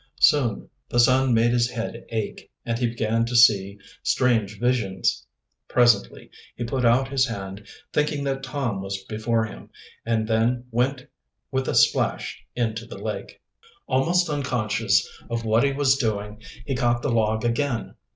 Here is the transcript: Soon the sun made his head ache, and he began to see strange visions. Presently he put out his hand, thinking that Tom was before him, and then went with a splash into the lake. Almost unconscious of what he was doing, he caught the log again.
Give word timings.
Soon 0.19 0.67
the 0.89 0.99
sun 0.99 1.31
made 1.31 1.51
his 1.51 1.69
head 1.69 2.05
ache, 2.09 2.49
and 2.65 2.79
he 2.79 2.87
began 2.87 3.23
to 3.25 3.35
see 3.35 3.77
strange 4.01 4.59
visions. 4.59 5.27
Presently 5.67 6.31
he 6.55 6.63
put 6.63 6.83
out 6.83 7.09
his 7.09 7.27
hand, 7.27 7.67
thinking 7.93 8.23
that 8.23 8.41
Tom 8.41 8.81
was 8.81 9.03
before 9.03 9.45
him, 9.45 9.69
and 10.03 10.27
then 10.27 10.65
went 10.71 11.05
with 11.51 11.67
a 11.67 11.75
splash 11.75 12.43
into 12.55 12.87
the 12.87 12.97
lake. 12.97 13.39
Almost 13.85 14.27
unconscious 14.27 15.07
of 15.29 15.45
what 15.45 15.63
he 15.63 15.71
was 15.71 15.95
doing, 15.97 16.41
he 16.65 16.73
caught 16.73 17.03
the 17.03 17.11
log 17.11 17.45
again. 17.45 17.93